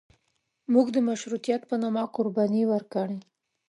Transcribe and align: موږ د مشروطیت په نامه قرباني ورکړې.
موږ 0.73 0.87
د 0.95 0.97
مشروطیت 1.09 1.61
په 1.69 1.75
نامه 1.83 2.03
قرباني 2.15 2.63
ورکړې. 2.71 3.17